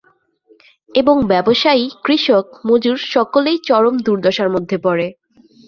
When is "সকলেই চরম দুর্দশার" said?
3.13-4.49